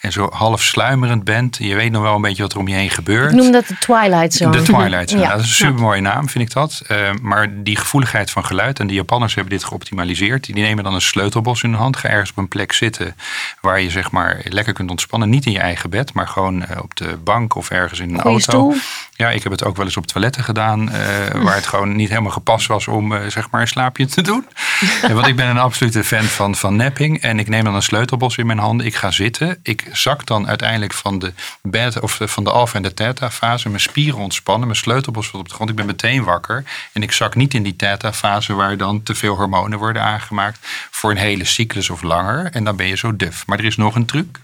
[0.00, 1.56] en zo half sluimerend bent.
[1.60, 3.30] Je weet nog wel een beetje wat er om je heen gebeurt.
[3.30, 4.56] Ik noem dat de Twilight Zone.
[4.56, 5.22] De Twilight Zone.
[5.24, 5.30] Ja.
[5.30, 6.82] Dat is een supermooie naam, vind ik dat.
[6.88, 10.44] Uh, maar die gevoeligheid van geluid, en de Japanners hebben dit geoptimaliseerd.
[10.44, 13.16] Die nemen dan een sleutelbos in de hand, ga ergens op een plek zitten
[13.60, 15.30] waar je zeg maar lekker kunt ontspannen.
[15.30, 18.20] Niet in je eigen bed, maar gewoon uh, op de bank of ergens in een
[18.20, 18.72] Goeie auto.
[18.72, 18.74] Stoel.
[19.16, 22.08] Ja, ik heb het ook wel eens op toiletten gedaan, uh, waar het gewoon niet
[22.08, 24.46] helemaal gepast was om uh, zeg maar een slaapje te doen.
[25.12, 27.20] Want ik ben een absolute fan van, van napping.
[27.20, 28.86] En ik neem dan een sleutelbos in mijn handen.
[28.86, 29.58] Ik ga zitten.
[29.62, 33.68] Ik zak dan uiteindelijk van de beta of van de alfa en de theta fase.
[33.68, 34.66] Mijn spieren ontspannen.
[34.66, 35.70] Mijn sleutelbos wordt op de grond.
[35.70, 36.64] Ik ben meteen wakker.
[36.92, 40.58] En ik zak niet in die theta fase waar dan te veel hormonen worden aangemaakt.
[40.90, 42.50] Voor een hele cyclus of langer.
[42.52, 43.46] En dan ben je zo duf.
[43.46, 44.40] Maar er is nog een truc.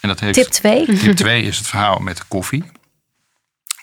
[0.00, 0.86] En dat heeft, tip 2.
[0.86, 2.64] Tip 2 is het verhaal met koffie.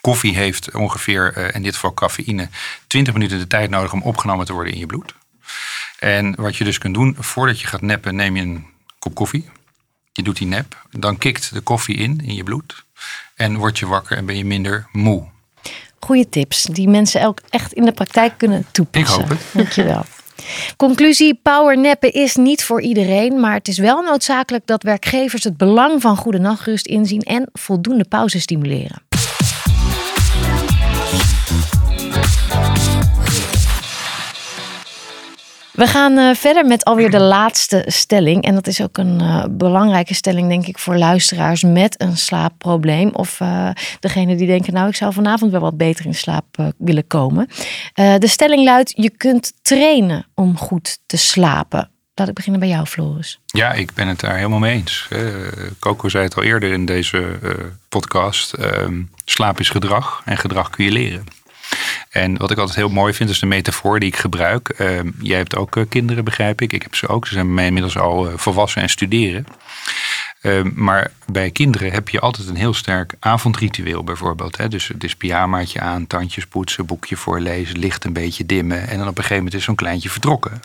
[0.01, 2.49] Koffie heeft ongeveer, uh, in dit geval cafeïne,
[2.87, 5.13] 20 minuten de tijd nodig om opgenomen te worden in je bloed.
[5.99, 8.65] En wat je dus kunt doen, voordat je gaat neppen, neem je een
[8.99, 9.49] kop koffie.
[10.11, 12.85] je doet die nep, dan kikt de koffie in, in je bloed.
[13.35, 15.23] En word je wakker en ben je minder moe.
[15.99, 19.21] Goeie tips die mensen ook echt in de praktijk kunnen toepassen.
[19.21, 19.41] Ik hoop het.
[19.51, 20.05] Dankjewel.
[20.77, 26.01] Conclusie: powernappen is niet voor iedereen, maar het is wel noodzakelijk dat werkgevers het belang
[26.01, 29.01] van goede nachtrust inzien en voldoende pauze stimuleren.
[35.79, 38.43] We gaan uh, verder met alweer de laatste stelling.
[38.43, 43.09] En dat is ook een uh, belangrijke stelling, denk ik, voor luisteraars met een slaapprobleem.
[43.13, 47.07] Of uh, degene die denken, nou, ik zou vanavond wel wat beter in slaap willen
[47.07, 47.47] komen.
[47.93, 51.89] de stelling luidt: je kunt trainen om goed te slapen.
[52.13, 53.39] Laat ik beginnen bij jou, Floris.
[53.45, 55.07] Ja, ik ben het daar helemaal mee eens.
[55.79, 57.39] Coco zei het al eerder in deze
[57.89, 58.53] podcast.
[58.53, 61.38] Ehm, slaap is gedrag en gedrag kun je leren.
[62.09, 64.73] En wat ik altijd heel mooi vind, is de metafoor die ik gebruik.
[64.77, 66.73] Uh, jij hebt ook uh, kinderen, begrijp ik.
[66.73, 67.27] Ik heb ze ook.
[67.27, 69.45] Ze zijn mij inmiddels al uh, volwassen en studeren.
[70.41, 74.57] Ehm, maar bij kinderen heb je altijd een heel sterk avondritueel bijvoorbeeld.
[74.57, 74.67] Hè?
[74.67, 78.87] Dus het is pyjamaatje aan, tandjes poetsen, boekje voorlezen, licht een beetje dimmen.
[78.87, 80.61] En dan op een gegeven moment is zo'n kleintje vertrokken.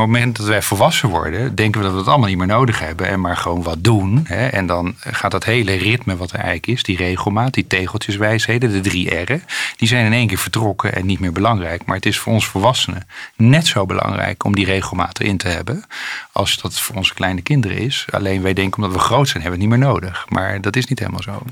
[0.00, 2.46] Op het moment dat wij volwassen worden, denken we dat we het allemaal niet meer
[2.46, 4.20] nodig hebben en maar gewoon wat doen.
[4.24, 4.46] Hè?
[4.46, 8.80] En dan gaat dat hele ritme wat er eigenlijk is, die regelmaat, die tegeltjeswijsheden, de
[8.80, 9.42] drie R'en,
[9.76, 11.84] die zijn in één keer vertrokken en niet meer belangrijk.
[11.84, 15.84] Maar het is voor ons volwassenen net zo belangrijk om die regelmaat erin te hebben
[16.32, 18.06] als dat voor onze kleine kinderen is.
[18.10, 20.26] Alleen wij denken omdat we groot zijn, hebben we het niet meer nodig.
[20.28, 21.42] Maar dat is niet helemaal zo.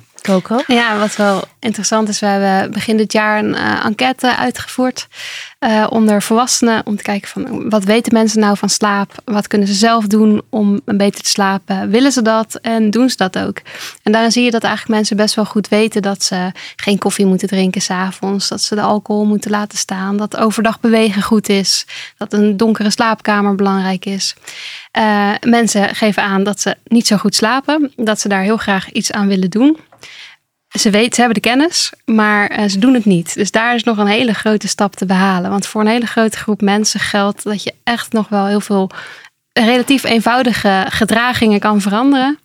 [0.66, 5.08] Ja, wat wel interessant is, we hebben begin dit jaar een uh, enquête uitgevoerd
[5.60, 9.12] uh, onder volwassenen om te kijken van wat weten mensen nou van slaap?
[9.24, 11.90] Wat kunnen ze zelf doen om beter te slapen?
[11.90, 13.60] Willen ze dat en doen ze dat ook?
[14.02, 17.26] En daarin zie je dat eigenlijk mensen best wel goed weten dat ze geen koffie
[17.26, 21.86] moeten drinken s'avonds, dat ze de alcohol moeten laten staan, dat overdag bewegen goed is,
[22.16, 24.34] dat een donkere slaapkamer belangrijk is.
[24.98, 28.90] Uh, mensen geven aan dat ze niet zo goed slapen, dat ze daar heel graag
[28.92, 29.78] iets aan willen doen.
[30.68, 33.34] Ze weten, ze hebben de kennis, maar uh, ze doen het niet.
[33.34, 35.50] Dus daar is nog een hele grote stap te behalen.
[35.50, 38.90] Want voor een hele grote groep mensen geldt dat je echt nog wel heel veel
[39.52, 42.38] relatief eenvoudige gedragingen kan veranderen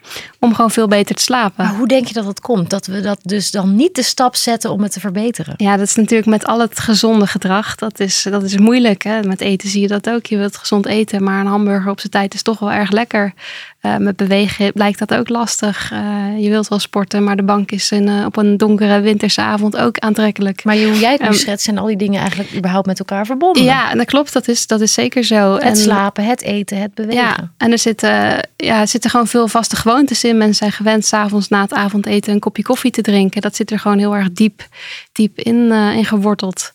[0.43, 1.65] om gewoon veel beter te slapen.
[1.65, 2.69] Maar hoe denk je dat het komt?
[2.69, 5.53] Dat we dat dus dan niet de stap zetten om het te verbeteren?
[5.57, 7.75] Ja, dat is natuurlijk met al het gezonde gedrag.
[7.75, 9.03] Dat is, dat is moeilijk.
[9.03, 9.23] Hè?
[9.23, 10.25] Met eten zie je dat ook.
[10.25, 13.33] Je wilt gezond eten, maar een hamburger op zijn tijd is toch wel erg lekker.
[13.81, 15.91] Uh, met bewegen blijkt dat ook lastig.
[15.91, 15.99] Uh,
[16.43, 19.77] je wilt wel sporten, maar de bank is in, uh, op een donkere winterse avond
[19.77, 20.63] ook aantrekkelijk.
[20.63, 23.25] Maar hoe jij het nu um, schetst, zijn al die dingen eigenlijk überhaupt met elkaar
[23.25, 23.63] verbonden?
[23.63, 24.33] Ja, dat klopt.
[24.33, 25.53] Dat is, dat is zeker zo.
[25.53, 27.23] Het en, slapen, het eten, het bewegen.
[27.23, 28.09] Ja, en er zitten,
[28.55, 30.32] ja, er zitten gewoon veel vaste gewoontes in.
[30.37, 33.41] Mensen zijn gewend s'avonds na het avondeten een kopje koffie te drinken.
[33.41, 34.67] Dat zit er gewoon heel erg diep,
[35.11, 36.73] diep in, in geworteld.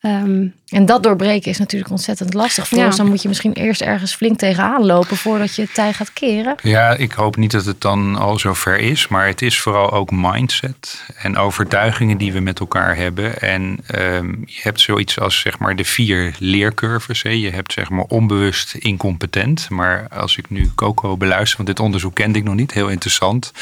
[0.00, 2.68] Um, en dat doorbreken is natuurlijk ontzettend lastig.
[2.68, 2.88] Voor ja.
[2.88, 6.54] dan moet je misschien eerst ergens flink tegenaan lopen voordat je het tij gaat keren.
[6.62, 9.08] Ja, ik hoop niet dat het dan al zo ver is.
[9.08, 13.40] Maar het is vooral ook mindset en overtuigingen die we met elkaar hebben.
[13.40, 17.22] En um, je hebt zoiets als zeg maar de vier leercurves.
[17.22, 17.30] Hè.
[17.30, 19.70] Je hebt zeg maar onbewust incompetent.
[19.70, 23.52] Maar als ik nu Coco beluister, want dit onderzoek kende ik nog niet, heel interessant.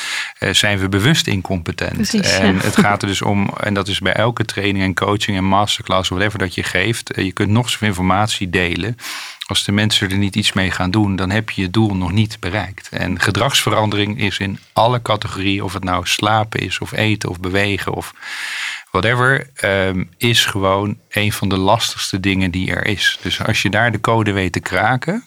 [0.41, 1.93] Uh, zijn we bewust incompetent.
[1.93, 2.61] Precies, en ja.
[2.61, 6.09] het gaat er dus om, en dat is bij elke training en coaching en masterclass,
[6.09, 7.02] whatever dat je geeft.
[7.05, 8.97] Je kunt nog zoveel informatie delen.
[9.47, 12.13] Als de mensen er niet iets mee gaan doen, dan heb je je doel nog
[12.13, 12.89] niet bereikt.
[12.89, 17.93] En gedragsverandering is in alle categorieën, of het nou slapen is, of eten, of bewegen,
[17.93, 18.15] of
[18.91, 23.19] whatever, um, is gewoon een van de lastigste dingen die er is.
[23.23, 25.23] Dus als je daar de code weet te kraken,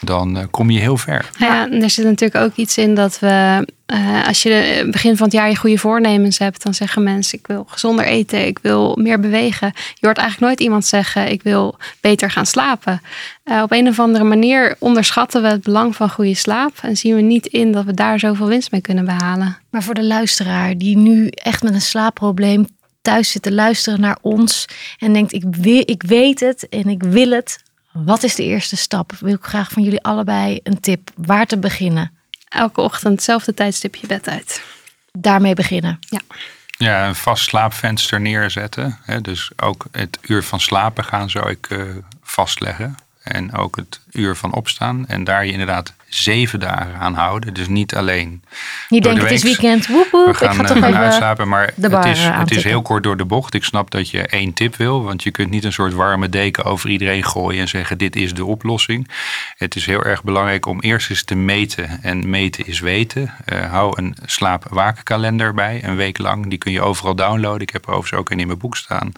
[0.00, 1.30] dan uh, kom je heel ver.
[1.38, 5.26] Ja, en er zit natuurlijk ook iets in dat we, uh, als je begin van
[5.26, 8.96] het jaar je goede voornemens hebt, dan zeggen mensen: Ik wil gezonder eten, ik wil
[9.00, 9.72] meer bewegen.
[9.74, 13.02] Je hoort eigenlijk nooit iemand zeggen: Ik wil beter gaan slapen.
[13.44, 17.14] Uh, op een of andere manier onderschatten we het belang van goede slaap en zien
[17.14, 19.58] we niet in dat we daar zoveel winst mee kunnen behalen.
[19.70, 22.66] Maar voor de luisteraar die nu echt met een slaapprobleem
[23.02, 24.66] thuis zit te luisteren naar ons
[24.98, 27.61] en denkt: Ik, wil, ik weet het en ik wil het.
[27.92, 29.12] Wat is de eerste stap?
[29.20, 31.10] Wil ik graag van jullie allebei een tip.
[31.16, 32.12] Waar te beginnen?
[32.48, 34.62] Elke ochtend hetzelfde tijdstip je bed uit.
[35.12, 35.98] Daarmee beginnen.
[36.08, 36.20] Ja.
[36.78, 38.98] Ja, een vast slaapvenster neerzetten.
[39.20, 41.82] Dus ook het uur van slapen gaan zou ik uh,
[42.22, 42.96] vastleggen.
[43.22, 45.06] En ook het uur van opstaan.
[45.06, 47.54] En daar je inderdaad zeven dagen aan houden.
[47.54, 48.42] Dus niet alleen.
[48.88, 49.86] Niet denken het is weekend.
[49.86, 51.48] Woep, woep, we gaan, ik ga toch gaan even uitslapen.
[51.48, 53.54] Maar bar het, is, het is heel kort door de bocht.
[53.54, 55.02] Ik snap dat je één tip wil.
[55.02, 57.60] Want je kunt niet een soort warme deken over iedereen gooien.
[57.60, 59.08] En zeggen dit is de oplossing.
[59.56, 62.02] Het is heel erg belangrijk om eerst eens te meten.
[62.02, 63.34] En meten is weten.
[63.52, 65.84] Uh, hou een slaap-wakenkalender bij.
[65.84, 66.46] Een week lang.
[66.48, 67.60] Die kun je overal downloaden.
[67.60, 69.12] Ik heb er overigens ook een in mijn boek staan.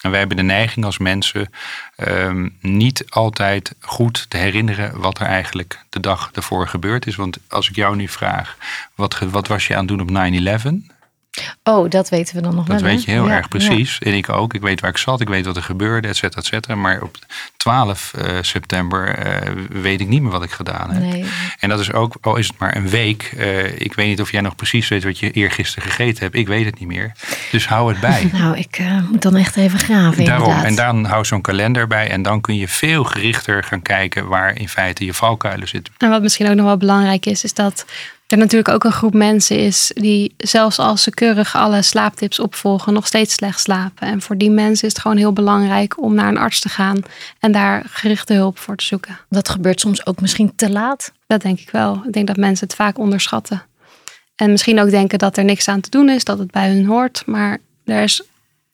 [0.00, 1.52] En wij hebben de neiging als mensen
[1.96, 7.16] ehm, niet altijd goed te herinneren wat er eigenlijk de dag ervoor gebeurd is.
[7.16, 8.56] Want als ik jou nu vraag,
[8.94, 10.99] wat, wat was je aan het doen op 9-11?
[11.62, 12.90] Oh, dat weten we dan nog Dat wel.
[12.90, 12.94] hè?
[12.96, 13.98] weet je heel Ja, erg precies.
[13.98, 14.54] En ik ook.
[14.54, 15.20] Ik weet waar ik zat.
[15.20, 16.74] Ik weet wat er gebeurde, et cetera, et cetera.
[16.74, 17.16] Maar op
[17.56, 21.02] 12 eh, september eh, weet ik niet meer wat ik gedaan heb.
[21.02, 21.24] Nee.
[21.58, 23.22] En dat is ook, al is het maar een week.
[23.36, 26.34] eh, ik weet niet of jij nog precies weet wat je eergisteren gegeten hebt.
[26.34, 27.12] Ik weet het niet meer.
[27.50, 28.28] Dus hou het bij.
[28.40, 30.24] Nou, ik eh, moet dan echt even graven.
[30.24, 30.48] Daarom.
[30.48, 30.64] inderdaad.
[30.64, 32.08] En dan hou zo'n kalender bij.
[32.10, 35.94] En dan kun je veel gerichter gaan kijken waar in feite je valkuilen zitten.
[35.98, 37.84] En wat misschien ook nog wel belangrijk is, is dat
[38.32, 42.92] er natuurlijk ook een groep mensen is die zelfs als ze keurig alle slaaptips opvolgen,
[42.92, 44.06] nog steeds slecht slapen.
[44.06, 47.02] En voor die mensen is het gewoon heel belangrijk om naar een arts te gaan
[47.40, 49.18] en daar gerichte hulp voor te zoeken.
[49.28, 51.12] Dat gebeurt soms ook misschien te laat.
[51.26, 52.02] Dat denk ik wel.
[52.06, 53.62] Ik denk dat mensen het vaak onderschatten.
[54.36, 56.86] En misschien ook denken dat er niks aan te doen is, dat het bij hun
[56.86, 57.22] hoort.
[57.26, 58.22] Maar er is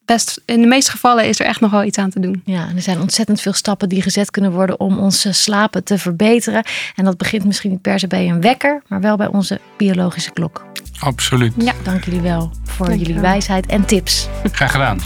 [0.07, 2.43] best, in de meeste gevallen is er echt nog wel iets aan te doen.
[2.45, 5.99] Ja, en er zijn ontzettend veel stappen die gezet kunnen worden om onze slapen te
[5.99, 6.65] verbeteren.
[6.95, 10.31] En dat begint misschien niet per se bij een wekker, maar wel bij onze biologische
[10.33, 10.65] klok.
[10.99, 11.53] Absoluut.
[11.83, 13.23] Dank jullie wel voor Dank jullie wel.
[13.23, 14.29] wijsheid en tips.
[14.53, 14.99] Graag gedaan.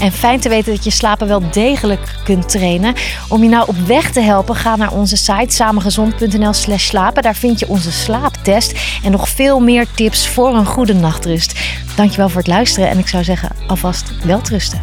[0.00, 2.94] En fijn te weten dat je slapen wel degelijk kunt trainen.
[3.28, 7.22] Om je nou op weg te helpen, ga naar onze site samengezond.nl slash slapen.
[7.22, 11.60] Daar vind je onze slaaptest en nog veel meer tips voor een goede nachtrust.
[11.96, 14.82] Dankjewel voor het luisteren en ik zou zeggen alvast welterusten.